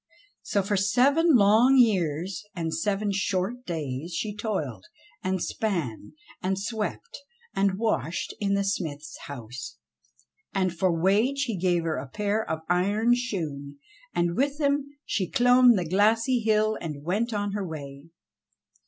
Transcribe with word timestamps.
So 0.41 0.63
for 0.63 0.75
seven 0.77 1.35
long 1.35 1.77
years 1.77 2.43
and 2.55 2.73
seven 2.73 3.11
short 3.11 3.67
days 3.67 4.15
she 4.15 4.35
toiled, 4.35 4.85
and 5.21 5.39
span, 5.43 6.13
and 6.41 6.57
swept, 6.57 7.19
and 7.55 7.77
washed 7.77 8.33
in 8.39 8.55
the 8.55 8.63
smith's 8.63 9.15
house. 9.27 9.77
And 10.55 10.75
for 10.75 10.91
wage 10.91 11.43
he 11.43 11.55
gave 11.55 11.83
her 11.83 11.97
a 11.97 12.07
pair 12.09 12.43
of 12.49 12.61
iron 12.67 13.13
shoon, 13.13 13.77
and 14.11 14.35
with 14.35 14.57
them 14.57 14.87
she 15.05 15.29
clomb 15.29 15.75
the 15.75 15.85
glassy 15.85 16.39
hill 16.39 16.75
and 16.81 17.03
went 17.03 17.31
on 17.31 17.51
her 17.51 17.63
way. 17.67 18.07